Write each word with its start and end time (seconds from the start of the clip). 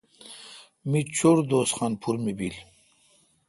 می 0.89 1.01
چور 1.15 1.37
دوس 1.49 1.69
خان 1.77 1.91
پور 2.01 2.15
می 2.23 2.33
بیل۔ 2.39 2.55